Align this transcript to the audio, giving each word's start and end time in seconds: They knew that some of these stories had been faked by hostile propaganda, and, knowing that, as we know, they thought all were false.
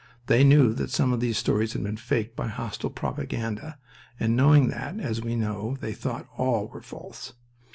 They 0.25 0.43
knew 0.43 0.73
that 0.73 0.89
some 0.89 1.13
of 1.13 1.19
these 1.19 1.37
stories 1.37 1.73
had 1.73 1.83
been 1.83 1.95
faked 1.95 2.35
by 2.35 2.47
hostile 2.47 2.89
propaganda, 2.89 3.77
and, 4.19 4.35
knowing 4.35 4.69
that, 4.69 4.99
as 4.99 5.21
we 5.21 5.35
know, 5.35 5.77
they 5.79 5.93
thought 5.93 6.25
all 6.39 6.69
were 6.69 6.81
false. 6.81 7.33